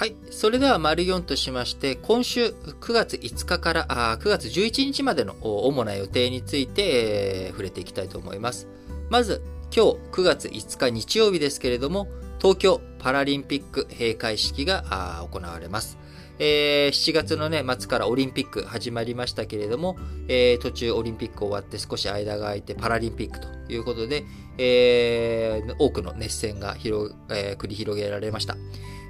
[0.00, 0.16] はい。
[0.30, 8.66] それでは、丸4としまして、今週9月5日からあ9月11日までの主な予定について、えー、触れていきたいと思います。
[9.10, 12.08] まず、今日9月5日日曜日ですけれども、
[12.38, 15.98] 東京パラリンピック閉会式が行われます。
[16.38, 19.98] えー、7月のね、末からオリンピック始まりましたけれども、
[20.28, 24.24] えー、途中オリンピック終わって少し間が空いてパラリンピックということで、
[24.56, 28.56] えー、多くの熱戦が、えー、繰り広げられました。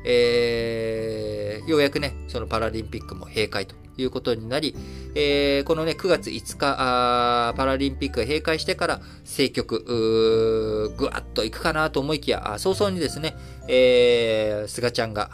[0.04, 4.74] えー、ようやくね、そのパラリンピックも閉会ということになり、
[5.14, 13.36] えー、このね、9月5日、パラリンピックが閉会してから、政局、ぐわっといくかなと思いきや、早々にですね、
[13.68, 15.30] えー、菅ちゃんが、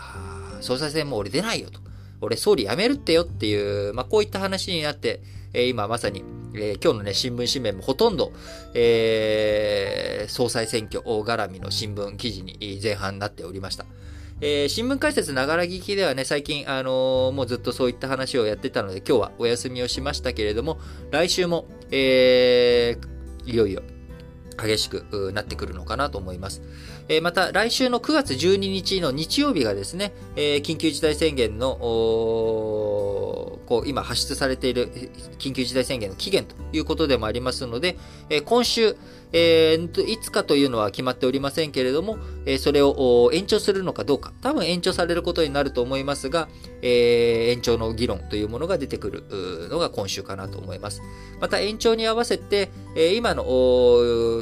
[0.60, 1.80] 総裁選も俺出ないよと。
[2.20, 5.20] 俺総理辞めるってよっていう、まあ、こういった話になって、
[5.52, 6.24] えー、今まさに、
[6.54, 8.32] えー、今日のね、新聞紙面もほとんど、
[8.74, 13.84] えー、総裁選挙絡みの新聞記事に前半になっておりました。
[14.40, 20.78] えー、新聞解説ながら聞きではね、最近、あのー、もうずっとそういった話をやってたので、今日はお休みをしましたけれども、
[21.10, 23.82] 来週も、えー、いよいよ
[24.62, 26.60] 激しくなってくるのかなと思います。
[27.08, 31.78] えー、また、来週の9月12日の日曜日がですね、え、緊急事態宣言の、
[33.66, 34.90] こう、今発出されている
[35.38, 37.98] 緊急事態宣言の期限ということでもありますので、
[38.30, 38.96] え、今週、
[39.32, 46.48] えー、いつかというのは決まっておりませんけれども、え、それを延長するのかどうか、多分延長されることになると思いますが、
[46.82, 51.02] えー、延長の議論というものが出てくるのが今週かなと思います。
[51.40, 53.44] また延長に合わせて、え今の、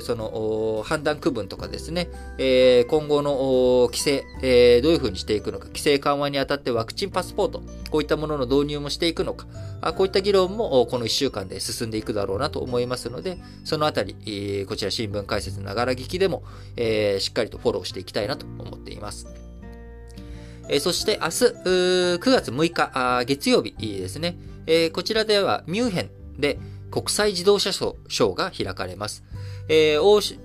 [0.00, 2.08] その、判断区分とかですね、
[2.38, 9.46] え今後の規制、えどういうふうにしていくのか、規制緩和にあたってワクチンパスポート、こういったものの導入もしていくくのか、
[9.96, 16.42] こういった議論もこの1週間で進んでいくだろうなと思いますので、そのあたり、こちら新聞解説ながら聞きでも、
[16.76, 19.26] えしっかりとフォローしていきたいなと思っています。
[20.68, 24.36] えそして明日、9月6日、月曜日ですね、
[24.66, 26.10] えこちらではミュンヘン
[26.40, 26.58] で
[26.90, 29.24] 国際自動車ショーが開かれます。
[29.68, 30.36] えー、欧州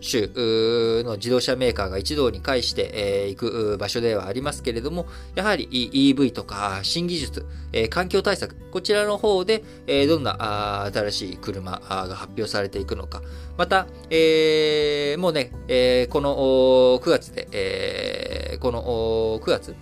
[1.06, 13.22] の自動車メーカーが一堂に会して、えー、行く場所ではありますけれども、やはり EV とか新技術、えー、環境対策、こちらの方で、えー、どんな新しい車が発表されていくのか。
[13.57, 19.75] また、えー、もうね、えー、この9月で、えー、この9月、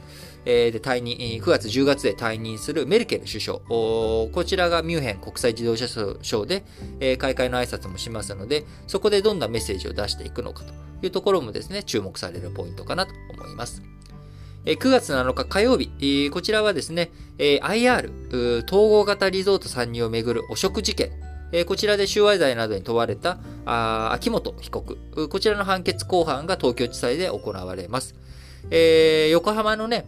[0.50, 3.59] えで退任、9月10月で退任するメルケル首相。
[3.59, 6.63] こちらがミュンヘン国際自動車ショーで、
[7.02, 10.74] え開会の挨拶もしますので、そこでどんなメッセージを出していくのかと
[11.06, 13.84] いうところもですね、注目されるポイントかなと思います。
[14.63, 21.12] 9月7日火曜日、こちらはですね、IR、統合型リゾート参入をめぐる汚職事件、
[21.66, 23.38] こちらで収賄罪などに問われた
[24.13, 24.97] 秋元被告、
[25.28, 28.16] こちらの判決公判が東京地裁で行われます。
[28.69, 30.06] えー、横浜のね、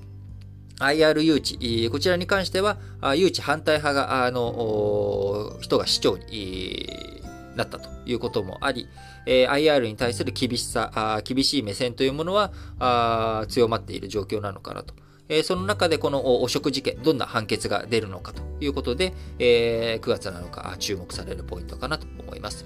[0.79, 2.77] IR 誘致、こちらに関しては、
[3.15, 6.89] 誘致反対派が、あの、人が市長に
[7.55, 8.87] なったということもあり、
[9.25, 14.93] IR に対する厳しさ、厳しい目線というものは強まっている状況なのかなと。
[15.43, 22.65] その中でこの汚職事件、どんな判決が出るのかということで、9月7日注目されるポイントかなと思います。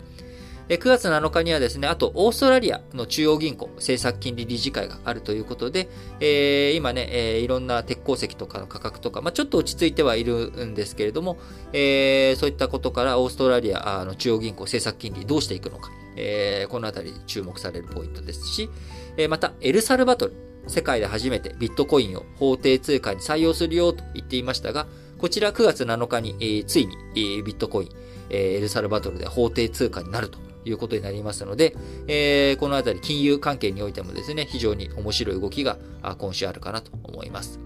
[0.69, 5.89] 9月7日にはですね、あとオーストラリアの中央銀行政策金利理事会があるということで、
[6.21, 11.37] えー、今ね、えー、いろんな鉄鉱石とかの価格とか、まあ、ちょっと落ち着いてはいるんですけれども、
[11.73, 18.69] えー、そういったことからオーストラリアの中央銀行政策金利どうしていくのか、えー、このあたり注目されるポイントですし、
[19.17, 20.33] え、またエルサルバトル、
[20.67, 24.87] 世界で初めてビットコインを法定通貨に採用するよと言っていましたが、
[25.17, 27.89] こちら9月7日に、えー、ついに、えー、ビットコイン、
[28.29, 31.75] えー、エルサルバトルで法定通貨になるということになりますので、
[32.07, 35.77] えー、このあたり金融関係においてもですね、非常に面白い動きが
[36.17, 37.59] 今週あるかなと思います。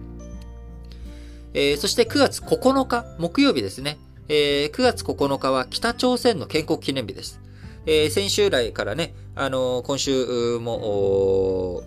[1.54, 3.98] えー、そして9月9日、木曜日ですね、
[4.28, 7.40] えー、9月9日は北朝鮮の建国記念日です。
[7.86, 11.82] えー、先週来からね、あのー、今週も、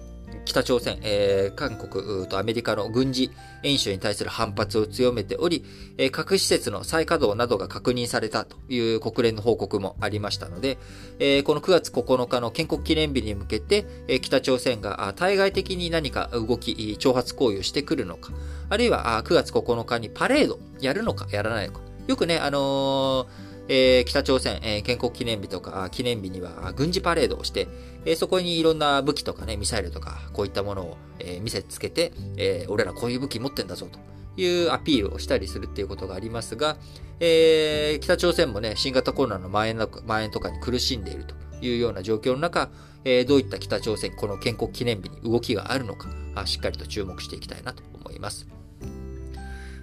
[0.45, 3.31] 北朝鮮、えー、韓国とアメリカの軍事
[3.63, 5.63] 演習に対する反発を強めており、
[5.97, 10.77] えー、核施設の再稼働などが確認されたという国連の報告もありましたので、
[11.19, 18.31] えー、この9月9日の建国記念日に向けて、え北朝鮮が対外的に何か動き、挑発行為をしてくるのか、
[18.69, 21.81] あるいは9月9日にパレードやるのかやらないのか。
[22.07, 27.69] よくね、あのーえー、北朝鮮、えー、建国記念日とか記念日には軍事パレードをして、
[28.03, 36.75] えー、そこにいろんな武器とかね、ミサイルとか、こういったものを、え見せつけて、え俺らこういう武器持ってんだぞというアピールをしたりするっていうことがありますが、
[37.21, 42.71] えー北朝鮮もね、新型コロナの蔓延蔓延とかに苦しんでいるというような状況の中、
[43.05, 48.47] えーどういった北朝鮮、この建国記念日に動きがあるのか、あしっかりと注目していきたいなと思います。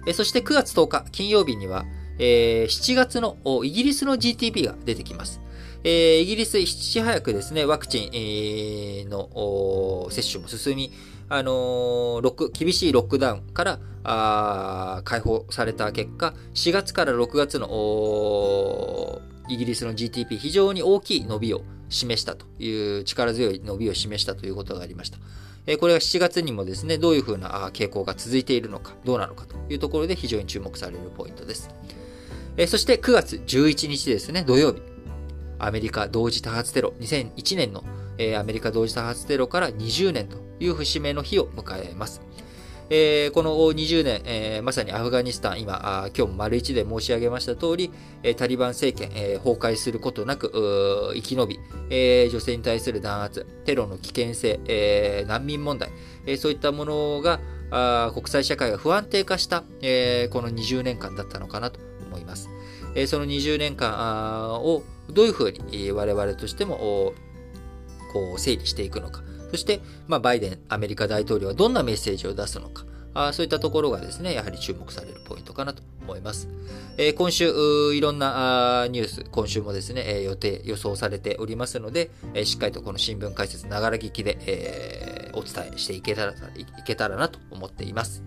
[0.05, 1.85] えそして9月10日、金曜日には、
[2.19, 5.41] え7月のイギリスの GTP が出てきます。
[5.83, 10.91] えー、イギリス、いち早くですね、ワクチン、えー、の接種も進み、
[11.29, 25.17] あのー、厳しいロックダウンからあ解放された結果、4月から6月のイギリスの GTP 非常に大きい伸びを示したという力強い伸びを示したということがありました。
[25.65, 31.69] えこれが7月にもですね、どういうふうな傾向が続いているのか、どうなのかというところで非常に注目されるポイントです。
[32.59, 34.81] えそして9月11日ですね、土曜日。
[35.59, 37.85] アメリカ同時多発テロ、2001年の、
[38.17, 42.21] え、アメリカ同時多発テロから20年という節目の日を迎えます。
[42.89, 47.91] え、この20年、え、まさにアフガニスタン、今、あ今日も丸一で申し上げました通り、
[48.23, 51.59] え、タリバン政権、え崩壊することなく生き延び、
[51.89, 55.91] え女性に対する弾圧、テロの危険性、え難民問題、
[56.25, 57.39] えそういったものが
[57.71, 62.49] あ国際社会が不安定化した、えこの20年間だったのかなと思います。
[62.95, 67.13] えその20年間をどういうふうに我々としても
[68.11, 69.21] こう整理していくのか。
[69.51, 72.85] そして、まあ、バイデン、アメリカ大統領はどんなメッセージを出すのか。
[73.15, 76.47] あそういったところがですね、やはり注目されるポイントかなと思います。
[76.97, 77.51] えー、今週、
[77.95, 82.11] いろんなニュース、今週もですね、予定、予想されておりますので、
[82.43, 86.35] しっかりとこの新聞解説、ながら聞きで、えお伝えしていけたらい
[86.85, 88.23] けたらなと思っています。